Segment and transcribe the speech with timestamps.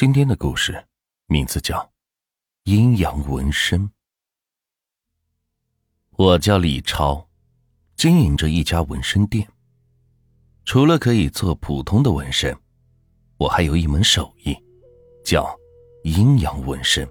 [0.00, 0.86] 今天的故事
[1.26, 1.76] 名字叫
[2.62, 3.80] 《阴阳纹身》。
[6.10, 7.28] 我叫李超，
[7.96, 9.48] 经营着一家纹身店。
[10.64, 12.56] 除了可以做普通的纹身，
[13.38, 14.56] 我还有一门手艺，
[15.24, 15.52] 叫
[16.04, 17.04] 阴阳纹身。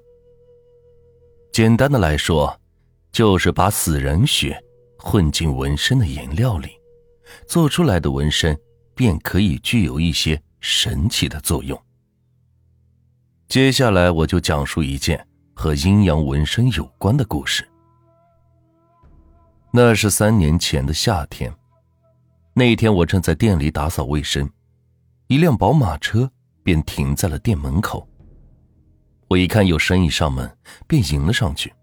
[1.52, 2.58] 简单的来说，
[3.12, 4.58] 就是把死人血
[4.98, 6.70] 混进纹身的颜料里，
[7.50, 8.58] 做出来的纹身
[8.96, 11.78] 便可以具有一些神奇的作用。
[13.48, 17.66] 接下来我就讲述一件和阴阳纹身有关的故事。
[19.72, 21.54] 那是三年前的夏天，
[22.54, 24.50] 那一天我正在店里打扫卫生，
[25.28, 26.30] 一辆宝马车
[26.62, 28.06] 便停在了店门口。
[29.30, 31.74] 我一看有生意上门，便迎了上去。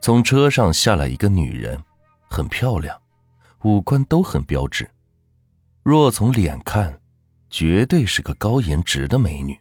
[0.00, 1.78] 从车上下来一个女人，
[2.30, 2.98] 很漂亮，
[3.64, 4.88] 五官都很标致。
[5.82, 6.98] 若从脸看，
[7.50, 9.58] 绝对是个高颜值的美女。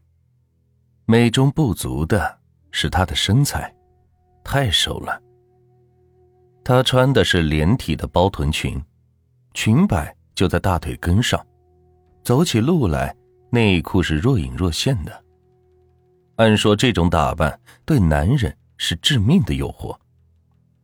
[1.08, 2.40] 美中不足的
[2.72, 3.72] 是她的身材，
[4.44, 5.22] 太瘦了。
[6.64, 8.81] 她穿的是连体的包臀裙，
[9.53, 11.45] 裙摆就在大腿根上，
[12.23, 13.16] 走起路来
[13.52, 15.23] 内裤是若隐若现的。
[16.38, 19.95] 按说这种打扮对男人是致命的诱惑，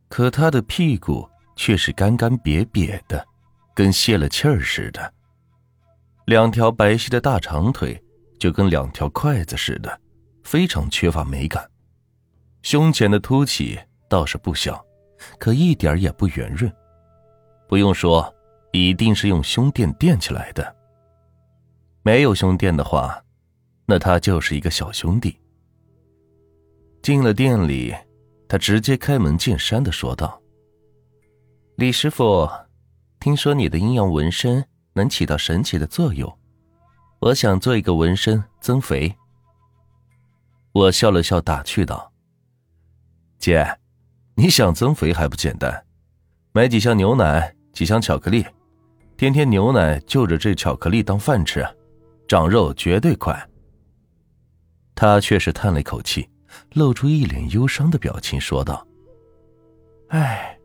[0.08, 3.26] 可她的屁股却是干干瘪瘪的，
[3.74, 5.14] 跟泄了气儿似的。
[6.26, 8.00] 两条白皙的大长腿
[8.38, 10.00] 就跟两条筷子似的。
[10.44, 11.70] 非常缺乏美感，
[12.62, 14.84] 胸前的凸起倒是不小，
[15.40, 16.72] 可一点也不圆润。
[17.68, 18.34] 不用说，
[18.72, 20.76] 一定是用胸垫垫起来的。
[22.04, 23.24] 没有胸垫的话，
[23.86, 25.40] 那他就是一个小兄弟。
[27.02, 27.96] 进了店里，
[28.48, 30.42] 他直接开门见山的说道
[31.78, 32.50] ：“李师傅，
[33.20, 36.38] 听说你的阴阳纹身能起到神奇的作用，
[37.20, 39.16] 我想做一个纹身增肥。”
[40.74, 42.14] 我笑了笑，打趣道
[43.38, 43.78] ：“姐，
[44.36, 45.86] 你想增肥还不简单，
[46.54, 48.46] 买几箱牛奶，几箱巧克力，
[49.18, 51.68] 天天牛奶就着这巧克力当饭吃，
[52.26, 53.38] 长肉绝对快。”
[54.96, 56.30] 他却是叹了一口气，
[56.74, 58.88] 露出一脸忧伤的表情，说道
[60.08, 60.58] ：“哎，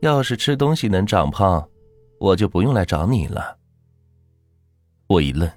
[0.00, 1.68] 要是吃东西能长胖，
[2.18, 3.58] 我就不用来找你了。”
[5.06, 5.48] 我一愣，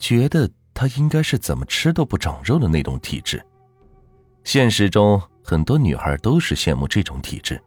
[0.00, 0.50] 觉得。
[0.72, 3.44] 他应该是怎么吃都不长肉的那种体质。
[4.44, 7.62] 现实中很多女孩都是羡慕这种体质，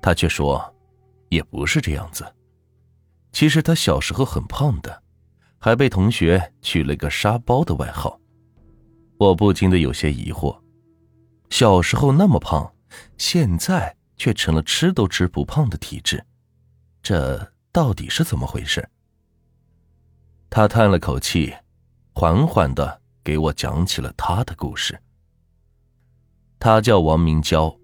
[0.00, 0.74] 他却说，
[1.28, 2.24] 也不是这样子。
[3.32, 5.02] 其实他小时候很胖的，
[5.58, 8.20] 还被同学取了个“沙包”的外号。
[9.18, 10.56] 我不禁的有些疑惑：
[11.50, 12.72] 小时候那么胖，
[13.18, 16.24] 现在却成了吃都吃不胖的体质，
[17.02, 18.88] 这到底是怎么回事？
[20.48, 21.54] 他叹了口气。
[22.14, 24.98] 缓缓的给我讲起了他的故事。
[26.58, 27.74] 他叫王明娇，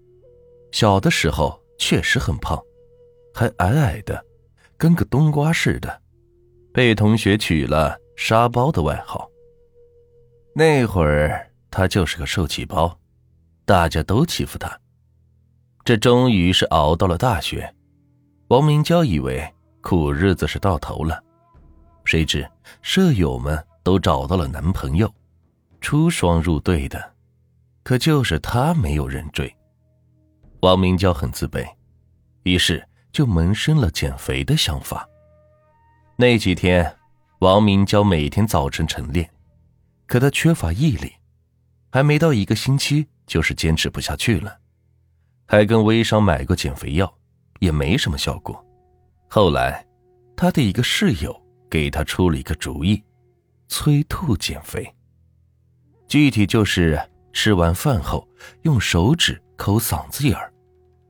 [0.71, 2.57] 小的时候确实很胖，
[3.33, 4.23] 还矮矮的，
[4.77, 6.01] 跟个冬瓜似的，
[6.73, 9.29] 被同学取了“沙包”的外号。
[10.53, 12.97] 那会儿他就是个受气包，
[13.65, 14.79] 大家都欺负他。
[15.83, 17.73] 这终于是熬到了大学，
[18.49, 21.21] 王明娇以为苦日子是到头了，
[22.05, 22.49] 谁知
[22.81, 23.65] 舍友们。
[23.89, 25.11] 都找到了男朋友，
[25.81, 27.15] 出双入对的，
[27.81, 29.51] 可就是他没有人追。
[30.59, 31.67] 王明娇很自卑，
[32.43, 35.09] 于是就萌生了减肥的想法。
[36.17, 36.95] 那几天，
[37.39, 39.27] 王明娇每天早晨晨练，
[40.05, 41.11] 可她缺乏毅力，
[41.91, 44.55] 还没到一个星期，就是坚持不下去了，
[45.47, 47.11] 还跟微商买过减肥药，
[47.57, 48.63] 也没什么效果。
[49.27, 49.83] 后来，
[50.37, 51.35] 他的一个室友
[51.71, 53.03] 给他出了一个主意。
[53.69, 54.93] 催吐减肥，
[56.07, 56.99] 具体就是
[57.31, 58.27] 吃完饭后
[58.63, 60.51] 用手指抠嗓子眼儿，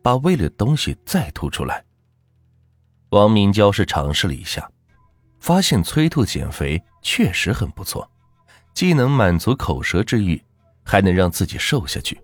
[0.04, 1.84] 把胃里的东西再吐出来。
[3.12, 4.70] 王明娇是尝试了一下，
[5.40, 8.08] 发现催吐减肥确实很不错，
[8.74, 10.40] 既能满足口舌之欲，
[10.84, 12.22] 还能让自己瘦下去。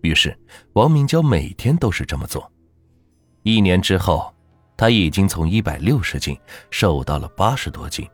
[0.00, 0.36] 于是
[0.72, 2.50] 王明娇每天都是这么做。
[3.42, 4.34] 一年之后，
[4.74, 6.36] 她已经从一百六十斤
[6.70, 8.08] 瘦到了八十多斤。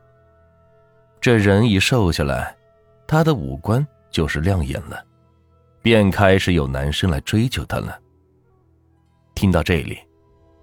[1.21, 2.57] 这人一瘦下来，
[3.07, 5.05] 他的五官就是亮眼了，
[5.83, 8.01] 便开始有男生来追求他了。
[9.35, 9.99] 听到这里，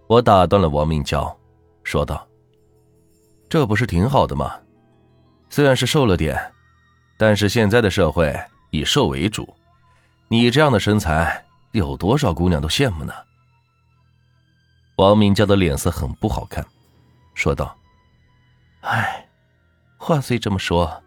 [0.08, 1.38] 我打断了王明娇，
[1.84, 2.28] 说道
[3.48, 4.56] ：“这不是挺好的吗？
[5.48, 6.36] 虽然是瘦了点，
[7.20, 8.36] 但是现在的社会
[8.72, 9.48] 以瘦为主，
[10.28, 13.14] 你这样的身材，有多少姑娘都羡慕呢？”
[14.98, 16.66] 王明娇的脸色很不好看，
[17.36, 17.78] 说道
[18.82, 19.24] ：“唉。”
[19.98, 21.04] 话虽这么说，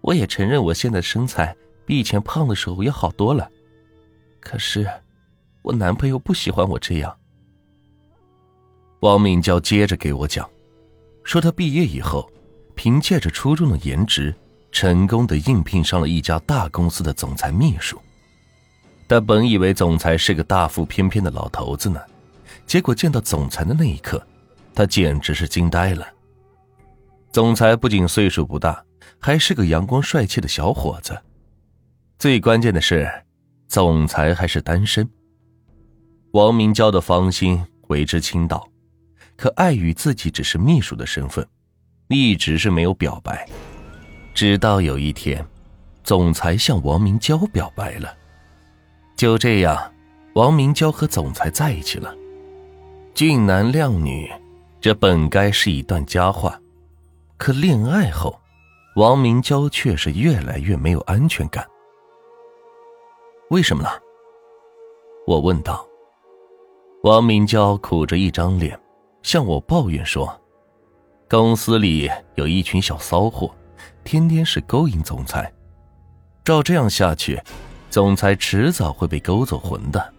[0.00, 1.54] 我也承认我现在身材
[1.86, 3.48] 比以前胖的时候要好多了，
[4.40, 4.88] 可是
[5.62, 7.14] 我男朋友不喜欢我这样。
[9.00, 10.48] 王敏娇接着给我讲，
[11.22, 12.28] 说她毕业以后，
[12.74, 14.34] 凭借着出众的颜值，
[14.72, 18.00] 成功的应聘上了一家大公司的总裁秘书。
[19.06, 22.00] 但本以为总裁是个大腹翩翩的老头子呢，
[22.66, 24.26] 结果见到总裁的那一刻，
[24.74, 26.08] 他简直是惊呆了。
[27.34, 28.80] 总裁不仅岁数不大，
[29.18, 31.20] 还是个阳光帅气的小伙子。
[32.16, 33.10] 最关键的是，
[33.66, 35.04] 总裁还是单身。
[36.30, 38.64] 王明娇的芳心为之倾倒，
[39.34, 41.44] 可碍于自己只是秘书的身份，
[42.06, 43.44] 一直是没有表白。
[44.32, 45.44] 直到有一天，
[46.04, 48.16] 总裁向王明娇表白了。
[49.16, 49.92] 就这样，
[50.36, 52.14] 王明娇和总裁在一起了。
[53.12, 54.30] 俊男靓女，
[54.80, 56.56] 这本该是一段佳话。
[57.36, 58.40] 可恋爱后，
[58.96, 61.66] 王明娇却是越来越没有安全感。
[63.50, 63.88] 为什么呢？
[65.26, 65.86] 我问道。
[67.02, 68.78] 王明娇苦着一张脸，
[69.22, 70.40] 向我抱怨说
[71.28, 73.54] ：“公司里有一群小骚货，
[74.04, 75.52] 天天是勾引总裁。
[76.44, 77.40] 照这样下去。”
[77.90, 80.12] 总裁迟早会被勾走魂的。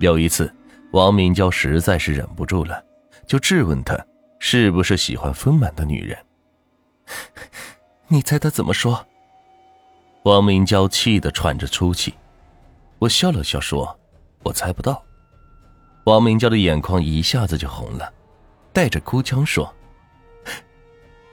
[0.00, 0.54] 有一次，
[0.92, 2.84] 王明娇实在是忍不住了，
[3.26, 3.96] 就质问他
[4.48, 6.16] 是不是喜欢丰满的女人。
[8.06, 9.04] 你猜他怎么说？
[10.22, 12.14] 王明娇气得喘着粗气。
[13.00, 13.98] 我笑了笑说
[14.44, 15.02] ：“我猜不到。”
[16.06, 18.08] 王明娇的眼眶一下子就红了，
[18.72, 19.74] 带着哭腔说：“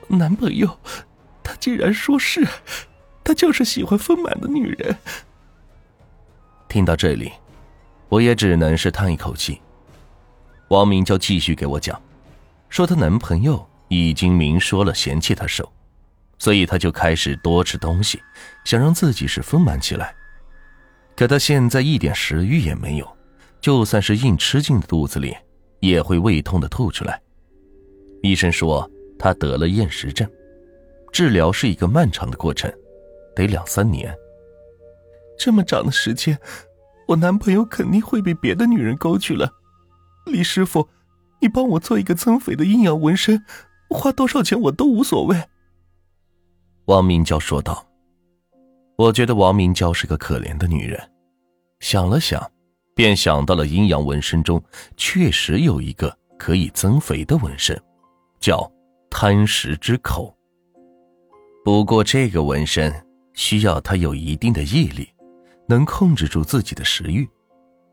[0.10, 0.76] 男朋友，
[1.44, 2.44] 他竟然说是。”
[3.24, 4.98] 他就是喜欢丰满的女人。
[6.68, 7.32] 听到这里，
[8.10, 9.62] 我也只能是叹一口气。
[10.70, 12.02] 王明娇继续给我讲，
[12.74, 15.72] 说她男朋友已经明说了嫌弃她瘦，
[16.40, 18.20] 所以她就开始多吃东西，
[18.66, 20.16] 想让自己是丰满起来。
[21.16, 23.08] 可她现在一点食欲也没有，
[23.62, 25.38] 就算是硬吃进肚子里，
[25.82, 27.22] 也会胃痛的吐出来。
[28.24, 28.90] 医生说
[29.20, 30.28] 她得了厌食症，
[31.12, 32.74] 治疗是一个漫长的过程。
[33.36, 34.12] 得两三年，
[35.38, 36.36] 这么长的时间，
[37.08, 39.48] 我男朋友肯定会被别的女人勾去了。
[40.26, 40.90] 李师傅，
[41.44, 43.44] 你帮我做一个增肥的阴阳纹身，
[43.90, 45.44] 花多少钱我都无所谓。
[46.86, 47.86] 王明娇说道。
[48.96, 51.12] 我觉得王明娇是个可怜的女人，
[51.80, 52.50] 想了想，
[52.96, 54.64] 便想到了阴阳纹身中
[54.96, 57.78] 确实有一个可以增肥的纹身，
[58.40, 58.72] 叫
[59.10, 60.34] 贪食之口。
[61.66, 62.94] 不过这个纹身。
[63.36, 65.10] 需要他有一定的毅力，
[65.68, 67.28] 能控制住自己的食欲，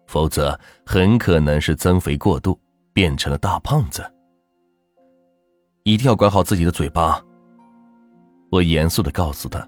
[0.07, 2.61] 否则很可能是增肥过度，
[2.93, 4.05] 变成了大胖子。
[5.85, 7.23] 一定要管好自己的嘴巴。
[8.51, 9.67] 我严肃的告诉他。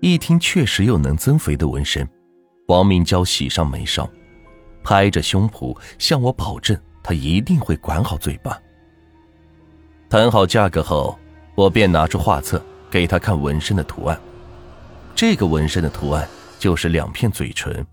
[0.00, 2.06] 一听确实有能增肥的纹身，
[2.68, 4.08] 王明娇喜上眉梢，
[4.84, 8.60] 拍着胸脯向我保证，他一定会管好嘴巴。
[10.10, 11.18] 谈好价格后，
[11.54, 14.20] 我便拿出画册给他看纹身的图案。
[15.14, 16.28] 这个纹身的图案
[16.58, 17.84] 就是两片嘴唇，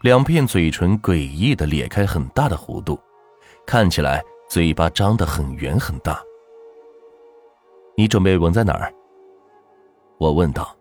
[0.00, 2.98] 两片嘴唇诡异的裂开很大的弧度，
[3.68, 6.18] 看起来嘴巴张得很圆很大。
[7.98, 8.90] 你准备纹在哪儿？
[10.16, 10.74] 我问道。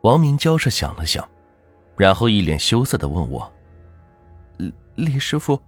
[0.00, 1.28] 王明娇是想了想，
[1.98, 3.52] 然后一脸羞涩的问我
[4.56, 5.60] ：“李李师傅，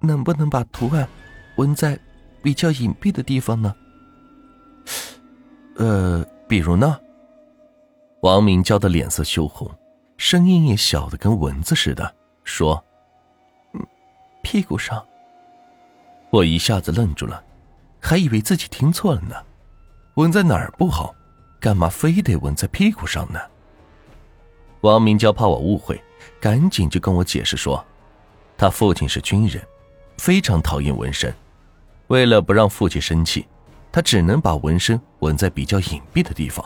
[0.00, 1.06] 能不能把图案
[1.58, 2.00] 纹在
[2.42, 3.74] 比较隐蔽的地方呢？”
[5.76, 6.98] 呃，比如呢？
[8.22, 9.70] 王明娇的脸色羞红，
[10.16, 12.82] 声音也小的跟蚊子似的，说
[13.74, 13.86] ：“嗯，
[14.42, 15.06] 屁股上。”
[16.32, 17.44] 我一下子愣住了，
[18.00, 19.36] 还以为自己听错了呢。
[20.14, 21.14] 纹在哪儿不好，
[21.60, 23.38] 干嘛非得纹在屁股上呢？
[24.80, 26.02] 王明娇怕我误会，
[26.40, 27.84] 赶紧就跟我解释说
[28.56, 29.62] ：“他父亲是军人，
[30.16, 31.34] 非常讨厌纹身，
[32.06, 33.46] 为了不让父亲生气，
[33.92, 36.64] 他只能把纹身纹在比较隐蔽的地方。”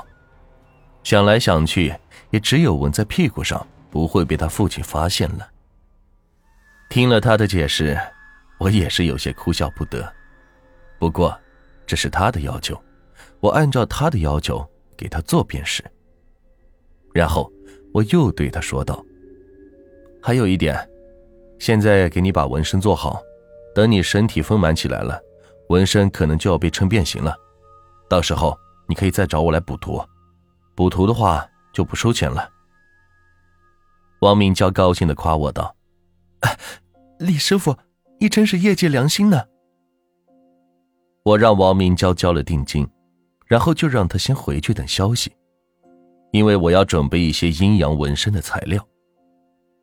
[1.03, 1.93] 想来想去，
[2.31, 5.49] 也只有纹在屁股上不会被他父亲发现了。
[6.89, 7.99] 听了他的解释，
[8.59, 10.13] 我也是有些哭笑不得。
[10.99, 11.39] 不过，
[11.87, 12.81] 这是他的要求，
[13.41, 15.85] 我按照他的要求给他做便是。
[17.13, 17.53] 然后
[17.93, 19.05] 我又对他说道
[20.23, 20.89] ：“还有一点，
[21.59, 23.21] 现在给你把纹身做好，
[23.75, 25.21] 等你身体丰满起来了，
[25.69, 27.35] 纹身可能就要被撑变形了，
[28.09, 28.59] 到时候
[28.89, 30.03] 你可以再找我来补涂。”
[30.75, 32.51] 补图的话就不收钱了。
[34.21, 35.75] 王明娇高兴的夸我道
[37.19, 37.75] ：“李师傅，
[38.19, 39.43] 你真是业界良心呢。”
[41.25, 42.87] 我让王明娇交了定金，
[43.47, 45.33] 然后就让他先回去等消息，
[46.31, 48.87] 因为我要准备一些阴阳纹身的材料。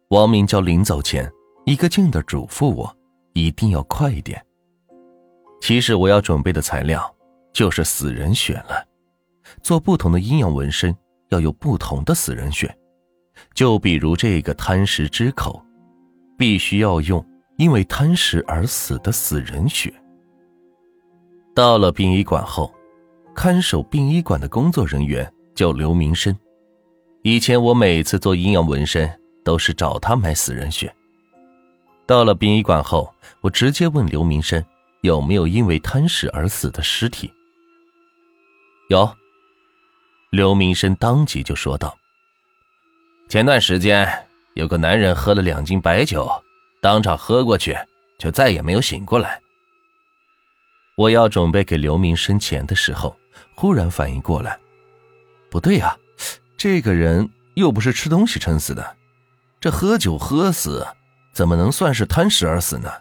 [0.10, 1.30] 王明娇临走前
[1.66, 2.98] 一个劲的嘱咐我，
[3.34, 4.42] 一定要快一点。
[5.60, 7.14] 其实我要准备的材料
[7.52, 8.86] 就是死人血了，
[9.62, 10.96] 做不同的阴阳纹身
[11.30, 12.74] 要有不同的死人血，
[13.54, 15.62] 就比如这个贪食之口，
[16.38, 17.26] 必须要用
[17.58, 19.94] 因为贪食而死的死人血。
[21.56, 22.74] 到了殡仪馆后。
[23.36, 26.38] 看守殡仪馆的工作人员叫刘明生，
[27.24, 29.12] 以前我每次做阴阳纹身
[29.44, 30.94] 都是找他买死人血。
[32.06, 34.64] 到了殡仪馆后，我直接问刘明生
[35.02, 37.34] 有没有因为贪食而死的尸体。
[38.90, 39.12] 有，
[40.30, 41.98] 刘明生当即就说道
[43.30, 44.08] ：“前段时间
[44.54, 46.30] 有个男人喝了两斤白酒，
[46.84, 47.76] 当场喝过去，
[48.20, 49.42] 就再也没有醒过来。”
[50.96, 53.18] 我要准备给刘明生钱的时候。
[53.56, 54.60] 忽然反应过来，
[55.50, 55.96] 不对呀，
[56.58, 58.96] 这个人又不是吃东西撑死的，
[59.62, 60.86] 这喝酒喝死，
[61.34, 62.92] 怎么能算是贪食而死呢？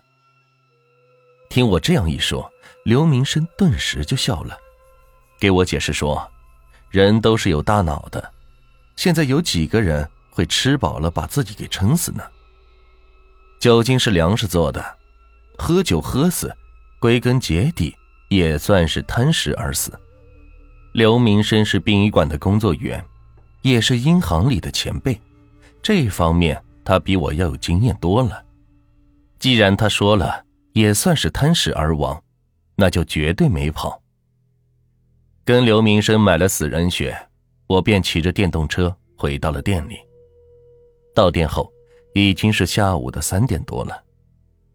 [1.48, 2.50] 听我这样一说，
[2.84, 4.56] 刘明生顿时就笑了，
[5.40, 6.30] 给我解释说，
[6.90, 8.32] 人都是有大脑的，
[8.94, 12.22] 现在有几个人会吃饱了把自己给撑死呢？
[13.62, 14.84] 酒精是粮食做的，
[15.56, 16.52] 喝酒喝死，
[16.98, 17.94] 归根结底
[18.28, 19.96] 也算是贪食而死。
[20.94, 23.00] 刘明生是殡仪馆的工作员，
[23.60, 25.16] 也是银行里的前辈，
[25.80, 28.44] 这方面他比我要有经验多了。
[29.38, 32.20] 既然他说了也算是贪食而亡，
[32.74, 34.02] 那就绝对没跑。
[35.44, 37.16] 跟刘明生买了死人血，
[37.68, 39.94] 我便骑着电动车回到了店里。
[41.14, 41.72] 到店后
[42.14, 44.02] 已经是下午的三点多了，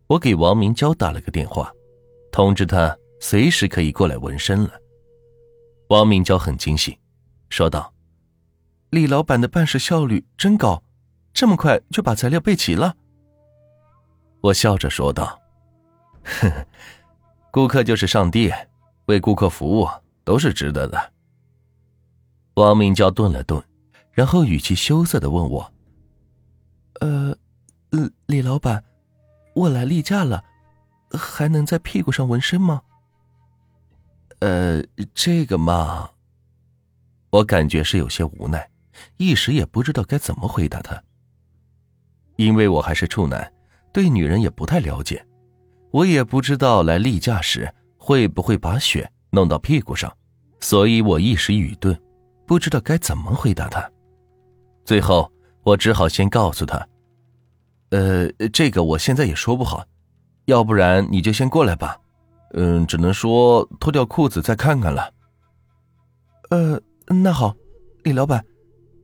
[0.08, 1.72] 我给王明娇打了个电话，
[2.32, 4.72] 通知他随时可以过来纹身了。
[5.90, 6.98] 王明娇很惊喜，
[7.50, 7.94] 说道
[8.90, 10.82] ：“李老板的办事效率真高，
[11.34, 12.96] 这么快就把材料备齐了。”
[14.42, 15.40] 我笑着说道
[16.24, 16.66] ：“呵呵，
[17.52, 18.52] 顾客就是上帝，
[19.06, 19.88] 为顾客服务
[20.24, 21.14] 都是值得的。”
[22.56, 23.64] 王明娇顿了顿，
[24.12, 25.72] 然后语气羞涩的问我
[27.02, 27.38] ：“呃，
[28.26, 28.84] 李老板，
[29.54, 30.44] 我来例假了，
[31.12, 32.82] 还能在屁股上纹身吗？”
[34.40, 34.84] 呃，
[35.16, 36.12] 这个嘛，
[37.32, 38.70] 我感觉是有些无奈，
[39.18, 41.02] 一时也不知道该怎么回答他。
[42.36, 43.52] 因为我还是处男，
[43.92, 45.26] 对女人也不太了解，
[45.90, 50.16] 我也不知道来例假时会不会把血弄到屁股上，
[50.60, 52.00] 所以我一时语顿，
[52.46, 53.90] 不知道该怎么回答他。
[54.86, 55.32] 最后，
[55.68, 56.88] 我只好先告诉他
[57.92, 59.84] ：“呃，这个我现在也说不好，
[60.46, 62.00] 要不然你就先过来吧。”
[62.56, 65.14] 嗯，只能说脱掉裤子再看看了。
[66.52, 67.54] 呃，那好，
[68.04, 68.46] 李老板，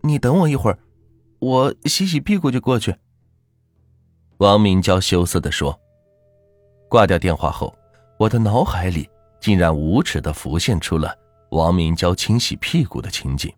[0.04, 0.80] 你等我一会儿，
[1.40, 2.96] 我洗洗屁股就过去。
[4.38, 5.78] 王明娇羞涩的说。
[6.88, 7.76] 挂掉电话后，
[8.18, 9.10] 我的脑海里
[9.42, 11.14] 竟然无耻的浮现出了
[11.50, 13.54] 王明娇清洗屁股的情景。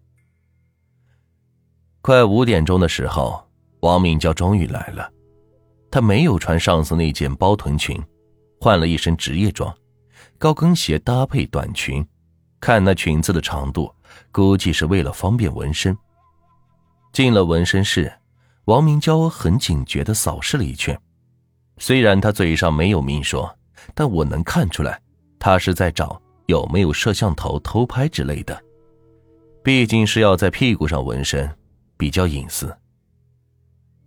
[2.06, 3.44] 快五点钟的时候，
[3.80, 5.12] 王明娇终于来了，
[5.90, 8.00] 她没有穿上次那件包臀裙。
[8.62, 9.76] 换了一身职业装，
[10.38, 12.08] 高跟鞋搭配短裙，
[12.60, 13.92] 看那裙子的长度，
[14.32, 15.98] 估计是为了方便纹身。
[17.12, 18.14] 进了纹身室，
[18.66, 20.96] 王明娇很警觉地扫视了一圈，
[21.80, 23.52] 虽然她嘴上没有明说，
[23.96, 25.02] 但我能看出来，
[25.40, 28.62] 她是在找有没有摄像头偷拍之类的。
[29.64, 31.52] 毕竟是要在屁股上纹身，
[31.98, 32.76] 比较隐私。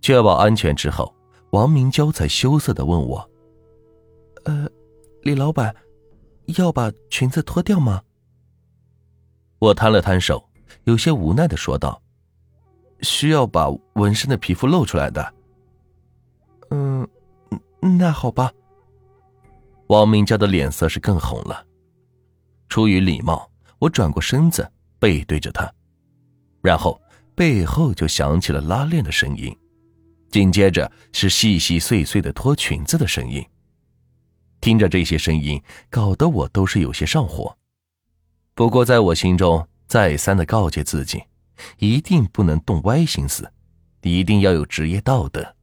[0.00, 1.14] 确保安全之后，
[1.50, 3.30] 王明娇才羞涩地问我。
[4.45, 4.68] 呃，
[5.23, 5.75] 李老板，
[6.57, 8.02] 要把裙子脱掉吗？
[9.59, 10.49] 我摊了摊手，
[10.85, 12.00] 有些无奈的说道
[13.02, 15.35] ：“需要把纹身的皮肤露出来的。”
[16.71, 17.07] 嗯，
[17.80, 18.52] 那好吧。
[19.88, 21.66] 王明娇的脸色是更红了。
[22.68, 25.73] 出于礼貌，我转过身子，背对着他，
[26.62, 27.00] 然后
[27.38, 29.57] 背后就响起了拉链的声音，
[30.28, 33.40] 紧接着是细细碎碎的脱裙子的声音。
[34.61, 37.57] 听着这些声音，搞得我都是有些上火。
[38.57, 41.23] 不过，在我心中再三的告诫自己，
[41.78, 43.49] 一定不能动歪心思，
[44.02, 45.54] 一定要有职业道德。